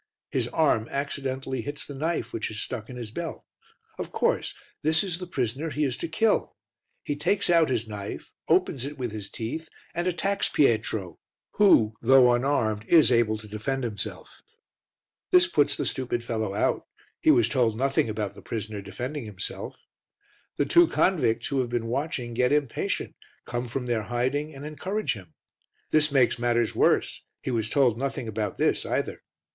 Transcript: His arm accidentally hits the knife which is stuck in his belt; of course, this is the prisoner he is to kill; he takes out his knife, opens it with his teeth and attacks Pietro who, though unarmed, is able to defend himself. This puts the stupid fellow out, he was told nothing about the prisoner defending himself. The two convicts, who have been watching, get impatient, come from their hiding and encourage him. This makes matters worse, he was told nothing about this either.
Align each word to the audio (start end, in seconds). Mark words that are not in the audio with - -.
His 0.31 0.47
arm 0.47 0.87
accidentally 0.89 1.61
hits 1.61 1.85
the 1.85 1.93
knife 1.93 2.33
which 2.33 2.49
is 2.49 2.59
stuck 2.59 2.89
in 2.89 2.95
his 2.95 3.11
belt; 3.11 3.43
of 3.99 4.11
course, 4.11 4.55
this 4.81 5.03
is 5.03 5.19
the 5.19 5.27
prisoner 5.27 5.69
he 5.69 5.83
is 5.85 5.95
to 5.97 6.07
kill; 6.07 6.55
he 7.03 7.15
takes 7.15 7.51
out 7.51 7.69
his 7.69 7.87
knife, 7.87 8.33
opens 8.47 8.83
it 8.83 8.97
with 8.97 9.11
his 9.11 9.29
teeth 9.29 9.69
and 9.93 10.07
attacks 10.07 10.49
Pietro 10.49 11.19
who, 11.57 11.93
though 12.01 12.33
unarmed, 12.33 12.83
is 12.87 13.11
able 13.11 13.37
to 13.37 13.47
defend 13.47 13.83
himself. 13.83 14.41
This 15.29 15.45
puts 15.45 15.75
the 15.75 15.85
stupid 15.85 16.23
fellow 16.23 16.55
out, 16.55 16.87
he 17.19 17.29
was 17.29 17.47
told 17.47 17.77
nothing 17.77 18.09
about 18.09 18.33
the 18.33 18.41
prisoner 18.41 18.81
defending 18.81 19.25
himself. 19.25 19.77
The 20.57 20.65
two 20.65 20.87
convicts, 20.87 21.49
who 21.49 21.59
have 21.59 21.69
been 21.69 21.85
watching, 21.85 22.33
get 22.33 22.51
impatient, 22.51 23.15
come 23.45 23.67
from 23.67 23.85
their 23.85 24.01
hiding 24.05 24.51
and 24.55 24.65
encourage 24.65 25.13
him. 25.13 25.35
This 25.91 26.11
makes 26.11 26.39
matters 26.39 26.73
worse, 26.73 27.21
he 27.43 27.51
was 27.51 27.69
told 27.69 27.99
nothing 27.99 28.27
about 28.27 28.57
this 28.57 28.83
either. 28.83 29.21